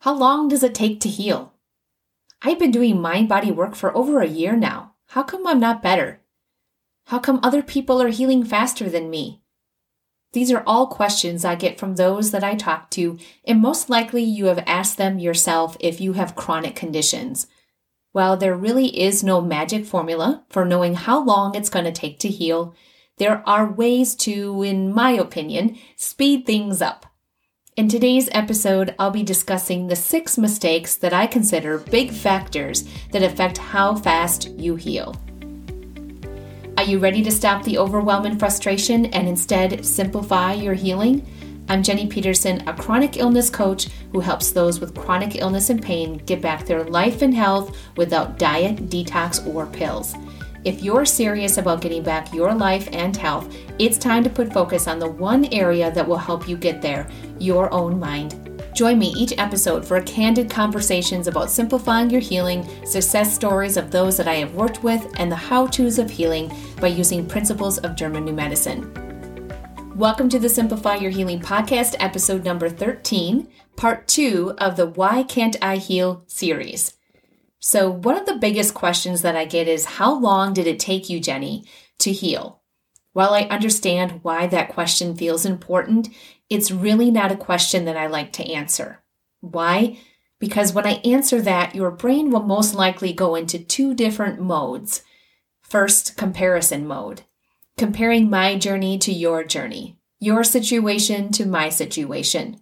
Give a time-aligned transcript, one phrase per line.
[0.00, 1.52] How long does it take to heal?
[2.40, 4.94] I've been doing mind body work for over a year now.
[5.08, 6.22] How come I'm not better?
[7.08, 9.42] How come other people are healing faster than me?
[10.32, 14.22] These are all questions I get from those that I talk to, and most likely
[14.22, 17.46] you have asked them yourself if you have chronic conditions.
[18.12, 22.18] While there really is no magic formula for knowing how long it's going to take
[22.20, 22.74] to heal,
[23.18, 27.04] there are ways to, in my opinion, speed things up.
[27.80, 33.22] In today's episode, I'll be discussing the six mistakes that I consider big factors that
[33.22, 35.16] affect how fast you heal.
[36.76, 41.26] Are you ready to stop the overwhelm and frustration and instead simplify your healing?
[41.70, 46.18] I'm Jenny Peterson, a chronic illness coach who helps those with chronic illness and pain
[46.26, 50.14] get back their life and health without diet, detox, or pills.
[50.62, 54.88] If you're serious about getting back your life and health, it's time to put focus
[54.88, 58.60] on the one area that will help you get there your own mind.
[58.74, 64.18] Join me each episode for candid conversations about simplifying your healing, success stories of those
[64.18, 67.96] that I have worked with, and the how to's of healing by using principles of
[67.96, 68.92] German New Medicine.
[69.96, 75.22] Welcome to the Simplify Your Healing podcast, episode number 13, part two of the Why
[75.22, 76.99] Can't I Heal series.
[77.60, 81.08] So, one of the biggest questions that I get is How long did it take
[81.08, 81.64] you, Jenny,
[81.98, 82.62] to heal?
[83.12, 86.08] While I understand why that question feels important,
[86.48, 89.02] it's really not a question that I like to answer.
[89.40, 89.98] Why?
[90.38, 95.02] Because when I answer that, your brain will most likely go into two different modes.
[95.60, 97.22] First, comparison mode
[97.80, 102.60] comparing my journey to your journey, your situation to my situation.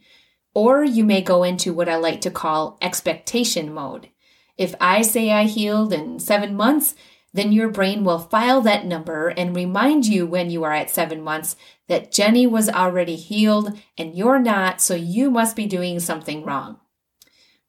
[0.55, 4.11] Or you may go into what I like to call expectation mode.
[4.59, 6.95] If I say I healed in seven months,
[7.33, 11.23] then your brain will file that number and remind you when you are at seven
[11.23, 11.56] months
[11.87, 16.79] that Jenny was already healed and you're not, so you must be doing something wrong.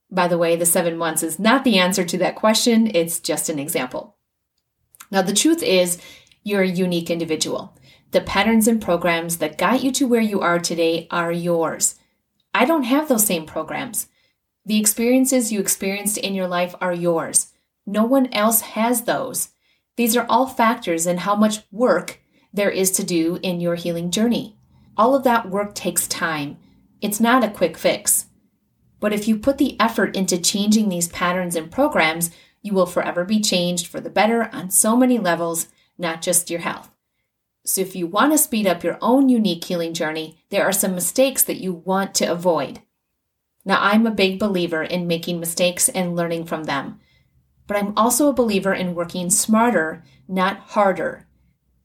[0.10, 3.50] By the way, the seven months is not the answer to that question, it's just
[3.50, 4.16] an example.
[5.12, 6.00] Now, the truth is,
[6.44, 7.78] you're a unique individual.
[8.12, 11.96] The patterns and programs that got you to where you are today are yours.
[12.54, 14.08] I don't have those same programs.
[14.70, 17.54] The experiences you experienced in your life are yours.
[17.88, 19.50] No one else has those.
[19.96, 22.20] These are all factors in how much work
[22.54, 24.60] there is to do in your healing journey.
[24.96, 26.60] All of that work takes time.
[27.02, 28.28] It's not a quick fix.
[29.00, 32.30] But if you put the effort into changing these patterns and programs,
[32.62, 36.60] you will forever be changed for the better on so many levels not just your
[36.60, 36.92] health.
[37.66, 40.94] So, if you want to speed up your own unique healing journey, there are some
[40.94, 42.84] mistakes that you want to avoid.
[43.70, 47.00] Now, I'm a big believer in making mistakes and learning from them,
[47.68, 51.28] but I'm also a believer in working smarter, not harder.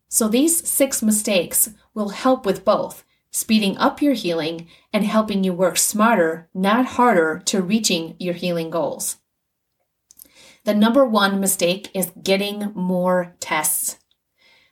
[0.09, 5.53] So, these six mistakes will help with both speeding up your healing and helping you
[5.53, 9.19] work smarter, not harder, to reaching your healing goals.
[10.65, 13.99] The number one mistake is getting more tests.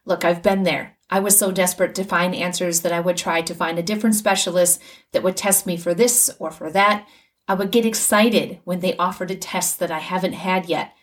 [0.06, 0.96] Look, I've been there.
[1.12, 4.14] I was so desperate to find answers that I would try to find a different
[4.14, 4.80] specialist
[5.12, 7.06] that would test me for this or for that.
[7.46, 10.94] I would get excited when they offered a test that I haven't had yet.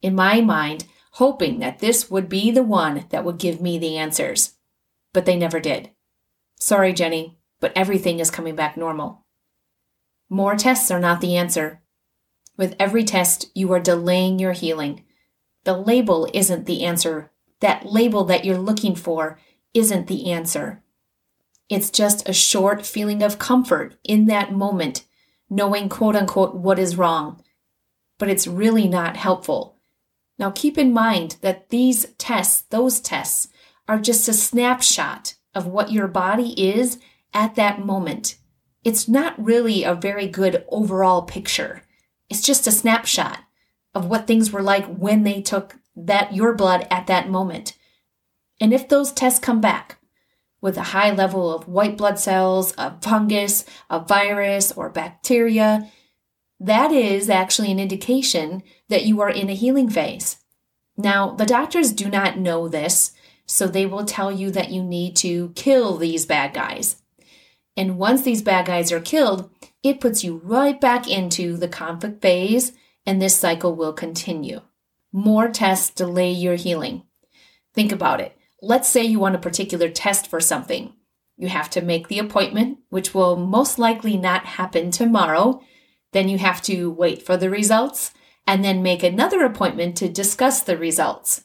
[0.00, 0.84] In my mind,
[1.14, 4.52] hoping that this would be the one that would give me the answers.
[5.12, 5.90] But they never did.
[6.60, 9.26] Sorry, Jenny, but everything is coming back normal.
[10.30, 11.82] More tests are not the answer.
[12.56, 15.02] With every test, you are delaying your healing.
[15.64, 19.38] The label isn't the answer that label that you're looking for
[19.76, 20.82] isn't the answer.
[21.68, 25.04] It's just a short feeling of comfort in that moment,
[25.50, 27.42] knowing quote unquote what is wrong.
[28.18, 29.76] But it's really not helpful.
[30.38, 33.48] Now keep in mind that these tests, those tests,
[33.86, 36.98] are just a snapshot of what your body is
[37.34, 38.36] at that moment.
[38.82, 41.82] It's not really a very good overall picture.
[42.30, 43.40] It's just a snapshot
[43.94, 47.76] of what things were like when they took that your blood at that moment.
[48.60, 49.98] And if those tests come back
[50.60, 55.90] with a high level of white blood cells, a fungus, a virus, or bacteria,
[56.58, 60.38] that is actually an indication that you are in a healing phase.
[60.96, 63.12] Now, the doctors do not know this,
[63.44, 67.02] so they will tell you that you need to kill these bad guys.
[67.76, 69.50] And once these bad guys are killed,
[69.82, 72.72] it puts you right back into the conflict phase,
[73.04, 74.62] and this cycle will continue
[75.16, 77.02] more tests delay your healing.
[77.74, 78.36] Think about it.
[78.62, 80.94] Let's say you want a particular test for something.
[81.36, 85.60] You have to make the appointment, which will most likely not happen tomorrow.
[86.12, 88.12] Then you have to wait for the results
[88.46, 91.44] and then make another appointment to discuss the results.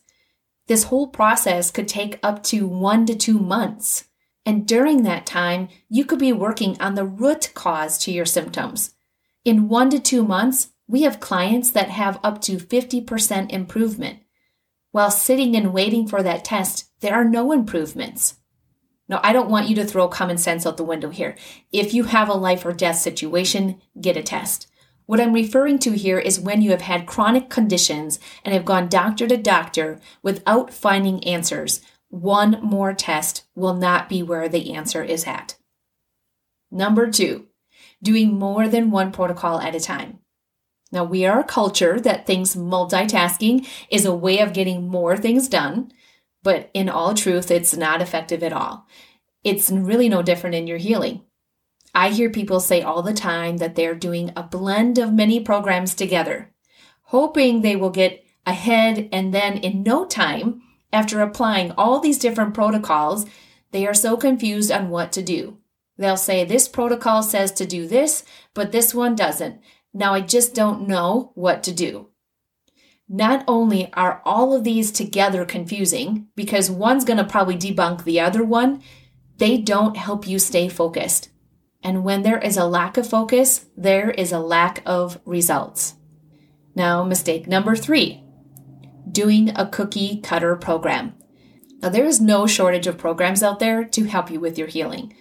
[0.67, 4.05] This whole process could take up to one to two months.
[4.45, 8.93] And during that time, you could be working on the root cause to your symptoms.
[9.43, 14.19] In one to two months, we have clients that have up to 50% improvement.
[14.91, 18.35] While sitting and waiting for that test, there are no improvements.
[19.07, 21.35] Now, I don't want you to throw common sense out the window here.
[21.71, 24.67] If you have a life or death situation, get a test.
[25.05, 28.87] What I'm referring to here is when you have had chronic conditions and have gone
[28.87, 31.81] doctor to doctor without finding answers.
[32.07, 35.57] One more test will not be where the answer is at.
[36.71, 37.47] Number two,
[38.01, 40.20] doing more than one protocol at a time.
[40.91, 45.47] Now, we are a culture that thinks multitasking is a way of getting more things
[45.47, 45.91] done,
[46.43, 48.87] but in all truth, it's not effective at all.
[49.43, 51.21] It's really no different in your healing.
[51.93, 55.93] I hear people say all the time that they're doing a blend of many programs
[55.93, 56.53] together,
[57.03, 60.61] hoping they will get ahead, and then in no time,
[60.93, 63.25] after applying all these different protocols,
[63.71, 65.57] they are so confused on what to do.
[65.97, 68.23] They'll say, This protocol says to do this,
[68.53, 69.61] but this one doesn't.
[69.93, 72.07] Now I just don't know what to do.
[73.09, 78.21] Not only are all of these together confusing, because one's going to probably debunk the
[78.21, 78.81] other one,
[79.37, 81.29] they don't help you stay focused.
[81.83, 85.95] And when there is a lack of focus, there is a lack of results.
[86.75, 88.23] Now, mistake number three
[89.11, 91.13] doing a cookie cutter program.
[91.81, 95.13] Now, there is no shortage of programs out there to help you with your healing.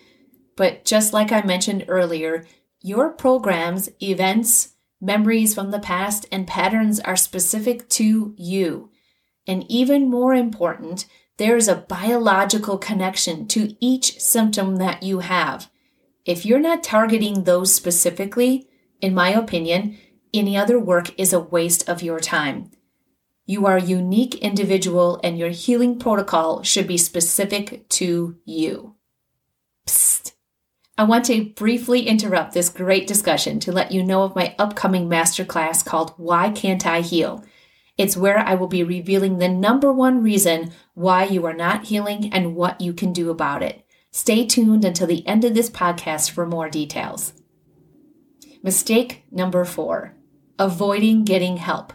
[0.55, 2.44] But just like I mentioned earlier,
[2.82, 8.91] your programs, events, memories from the past, and patterns are specific to you.
[9.47, 11.06] And even more important,
[11.37, 15.71] there is a biological connection to each symptom that you have.
[16.25, 18.69] If you're not targeting those specifically,
[19.00, 19.99] in my opinion,
[20.32, 22.71] any other work is a waste of your time.
[23.47, 28.94] You are a unique individual and your healing protocol should be specific to you.
[29.87, 30.30] Psst.
[31.00, 35.08] I want to briefly interrupt this great discussion to let you know of my upcoming
[35.08, 37.43] masterclass called Why Can't I Heal?
[37.97, 42.31] It's where I will be revealing the number one reason why you are not healing
[42.35, 43.82] and what you can do about it.
[44.11, 47.32] Stay tuned until the end of this podcast for more details.
[48.62, 50.14] Mistake number four
[50.58, 51.94] avoiding getting help.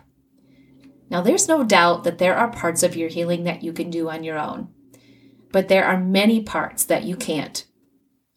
[1.12, 4.10] Now, there's no doubt that there are parts of your healing that you can do
[4.10, 4.70] on your own,
[5.52, 7.68] but there are many parts that you can't.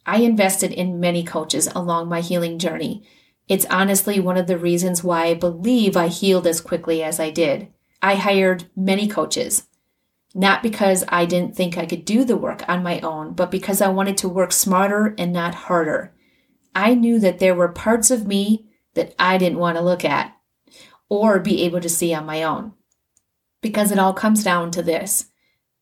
[0.08, 3.06] I invested in many coaches along my healing journey.
[3.46, 7.28] It's honestly one of the reasons why I believe I healed as quickly as I
[7.28, 7.68] did.
[8.00, 9.66] I hired many coaches,
[10.34, 13.82] not because I didn't think I could do the work on my own, but because
[13.82, 16.14] I wanted to work smarter and not harder.
[16.74, 20.34] I knew that there were parts of me that I didn't want to look at
[21.10, 22.72] or be able to see on my own.
[23.60, 25.26] Because it all comes down to this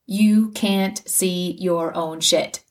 [0.05, 2.65] you can't see your own shit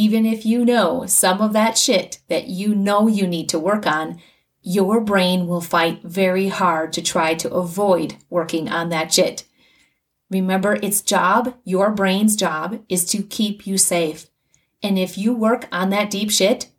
[0.00, 3.86] even if you know some of that shit that you know you need to work
[3.86, 4.18] on,
[4.62, 9.44] your brain will fight very hard to try to avoid working on that shit.
[10.30, 14.28] Remember, its job, your brain's job, is to keep you safe.
[14.82, 16.70] And if you work on that deep shit,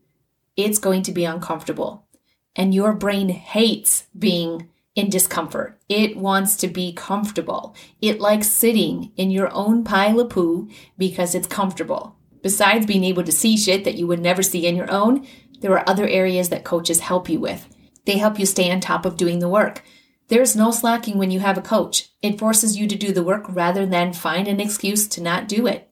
[0.57, 2.07] it's going to be uncomfortable.
[2.56, 5.79] And your brain hates being in discomfort.
[5.88, 7.75] It wants to be comfortable.
[8.01, 12.15] It likes sitting in your own pile of poo because it's comfortable.
[12.42, 15.28] Besides being able to see shit that you would never see in your own,
[15.60, 17.68] there are other areas that coaches help you with.
[18.06, 19.84] They help you stay on top of doing the work.
[20.28, 22.10] There's no slacking when you have a coach.
[22.21, 25.68] It forces you to do the work rather than find an excuse to not do
[25.68, 25.90] it.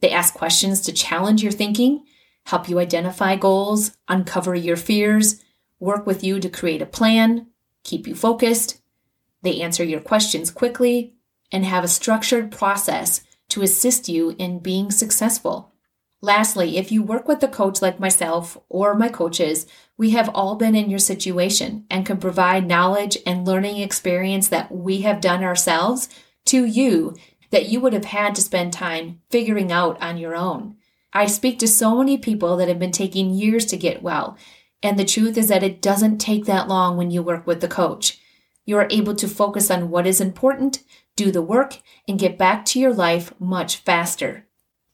[0.00, 2.04] They ask questions to challenge your thinking,
[2.46, 5.42] help you identify goals, uncover your fears,
[5.80, 7.46] work with you to create a plan,
[7.84, 8.80] keep you focused.
[9.42, 11.14] They answer your questions quickly
[11.50, 15.72] and have a structured process to assist you in being successful.
[16.20, 20.56] Lastly, if you work with a coach like myself or my coaches, we have all
[20.56, 25.44] been in your situation and can provide knowledge and learning experience that we have done
[25.44, 26.08] ourselves
[26.46, 27.14] to you
[27.50, 30.76] that you would have had to spend time figuring out on your own.
[31.12, 34.36] I speak to so many people that have been taking years to get well,
[34.82, 37.68] and the truth is that it doesn't take that long when you work with the
[37.68, 38.18] coach.
[38.66, 40.82] You are able to focus on what is important,
[41.16, 44.47] do the work, and get back to your life much faster.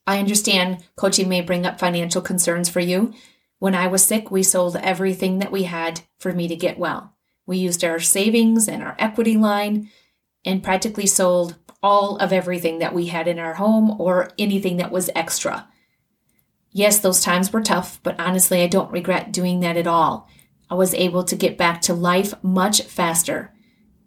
[0.07, 3.15] I understand coaching may bring up financial concerns for you.
[3.59, 7.15] When I was sick, we sold everything that we had for me to get well.
[7.47, 9.91] We used our savings and our equity line
[10.45, 14.91] and practically sold all of everything that we had in our home or anything that
[14.91, 15.69] was extra.
[16.71, 20.29] Yes, those times were tough, but honestly, I don't regret doing that at all.
[20.69, 23.53] I was able to get back to life much faster.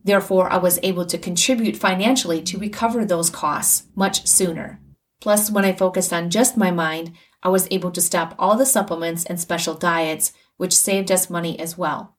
[0.04, 4.80] Therefore, I was able to contribute financially to recover those costs much sooner.
[5.20, 8.66] Plus, when I focused on just my mind, I was able to stop all the
[8.66, 12.16] supplements and special diets, which saved us money as well.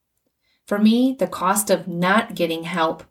[0.67, 3.05] For me, the cost of not getting help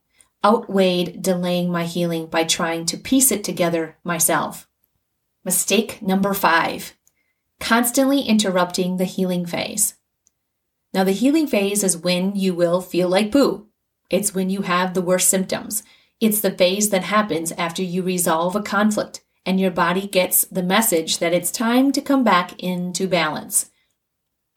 [0.45, 4.67] outweighed delaying my healing by trying to piece it together myself.
[5.43, 6.93] Mistake number five
[7.59, 9.95] constantly interrupting the healing phase.
[10.93, 13.67] Now, the healing phase is when you will feel like poo.
[14.09, 15.83] It's when you have the worst symptoms.
[16.21, 20.61] It's the phase that happens after you resolve a conflict and your body gets the
[20.61, 23.71] message that it's time to come back into balance.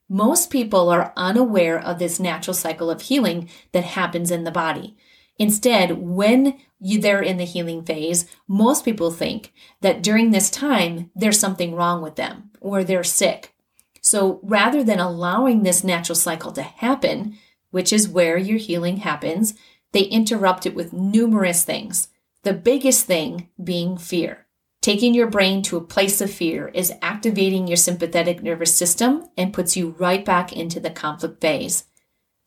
[0.09, 4.97] Most people are unaware of this natural cycle of healing that happens in the body.
[5.38, 11.12] Instead, when you, they're in the healing phase, most people think that during this time,
[11.14, 13.54] there's something wrong with them or they're sick.
[14.00, 17.38] So rather than allowing this natural cycle to happen,
[17.70, 19.54] which is where your healing happens,
[19.92, 22.09] they interrupt it with numerous things.
[22.42, 24.47] The biggest thing being fear.
[24.82, 29.52] Taking your brain to a place of fear is activating your sympathetic nervous system and
[29.52, 31.84] puts you right back into the conflict phase.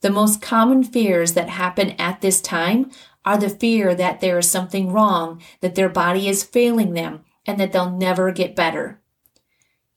[0.00, 2.90] The most common fears that happen at this time
[3.24, 7.58] are the fear that there is something wrong, that their body is failing them, and
[7.60, 9.00] that they'll never get better.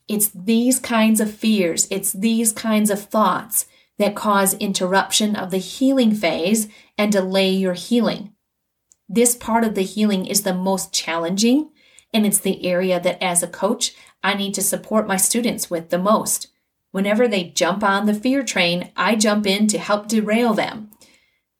[0.07, 3.65] It's these kinds of fears, it's these kinds of thoughts
[3.97, 6.67] that cause interruption of the healing phase
[6.97, 8.33] and delay your healing.
[9.09, 11.71] This part of the healing is the most challenging,
[12.13, 15.89] and it's the area that as a coach, I need to support my students with
[15.89, 16.47] the most.
[16.91, 20.89] Whenever they jump on the fear train, I jump in to help derail them.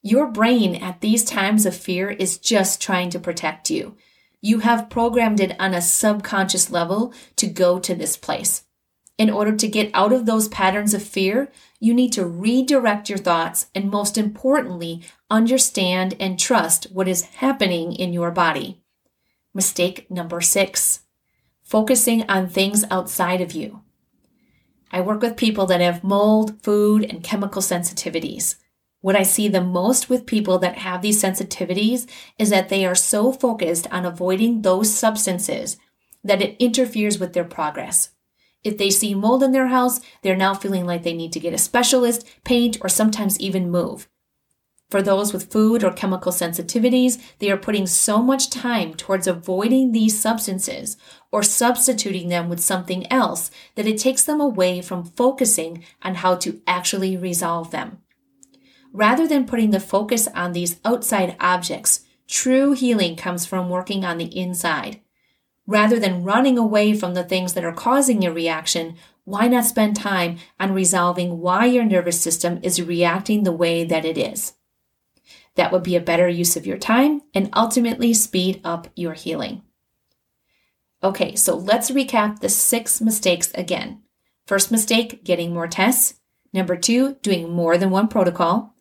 [0.02, 3.96] Your brain at these times of fear is just trying to protect you.
[4.40, 8.64] You have programmed it on a subconscious level to go to this place.
[9.18, 11.50] In order to get out of those patterns of fear,
[11.80, 17.92] you need to redirect your thoughts and, most importantly, understand and trust what is happening
[17.92, 18.80] in your body.
[19.58, 21.00] Mistake number six
[21.64, 23.82] focusing on things outside of you.
[24.92, 28.54] I work with people that have mold, food, and chemical sensitivities.
[29.00, 32.94] What I see the most with people that have these sensitivities is that they are
[32.94, 35.76] so focused on avoiding those substances
[36.22, 38.10] that it interferes with their progress.
[38.62, 41.52] If they see mold in their house, they're now feeling like they need to get
[41.52, 44.08] a specialist, paint, or sometimes even move.
[44.90, 49.92] For those with food or chemical sensitivities, they are putting so much time towards avoiding
[49.92, 50.96] these substances
[51.30, 56.36] or substituting them with something else that it takes them away from focusing on how
[56.36, 57.98] to actually resolve them.
[58.90, 64.16] Rather than putting the focus on these outside objects, true healing comes from working on
[64.16, 65.02] the inside.
[65.66, 69.94] Rather than running away from the things that are causing your reaction, why not spend
[69.94, 74.54] time on resolving why your nervous system is reacting the way that it is?
[75.58, 79.62] That would be a better use of your time and ultimately speed up your healing.
[81.02, 84.02] Okay, so let's recap the six mistakes again.
[84.46, 86.20] First mistake, getting more tests.
[86.52, 88.76] Number two, doing more than one protocol.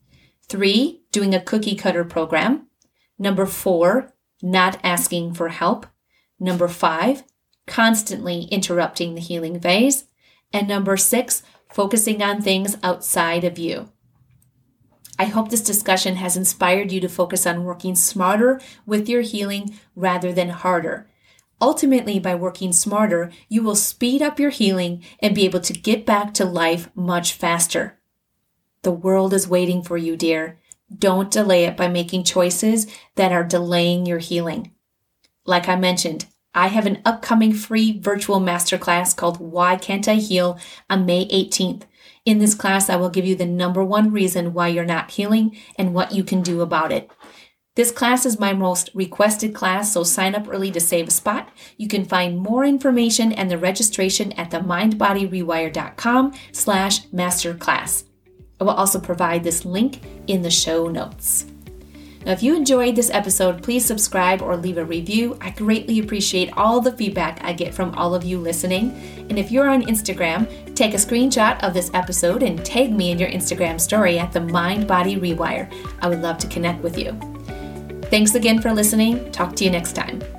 [0.47, 2.67] Three, doing a cookie cutter program.
[3.17, 5.87] Number four, not asking for help.
[6.39, 7.23] Number five,
[7.65, 10.05] constantly interrupting the healing phase.
[10.53, 13.89] And number six, focusing on things outside of you.
[15.19, 19.77] I hope this discussion has inspired you to focus on working smarter with your healing
[19.95, 21.09] rather than harder.
[21.59, 26.05] Ultimately, by working smarter, you will speed up your healing and be able to get
[26.05, 27.97] back to life much faster.
[28.83, 30.59] The world is waiting for you, dear.
[30.95, 34.71] Don't delay it by making choices that are delaying your healing.
[35.45, 40.59] Like I mentioned, I have an upcoming free virtual masterclass called Why Can't I Heal
[40.89, 41.83] on May 18th.
[42.27, 45.55] In this class, I will give you the number one reason why you're not healing
[45.77, 47.09] and what you can do about it.
[47.77, 51.47] This class is my most requested class, so sign up early to save a spot.
[51.77, 58.03] You can find more information and the registration at the mindbodyrewire.com slash masterclass.
[58.59, 61.45] I will also provide this link in the show notes.
[62.25, 65.37] Now, if you enjoyed this episode, please subscribe or leave a review.
[65.39, 68.91] I greatly appreciate all the feedback I get from all of you listening.
[69.29, 73.19] And if you're on Instagram, take a screenshot of this episode and tag me in
[73.19, 75.71] your Instagram story at the Mind Body Rewire.
[76.01, 77.17] I would love to connect with you.
[78.09, 79.31] Thanks again for listening.
[79.31, 80.36] Talk to you next time.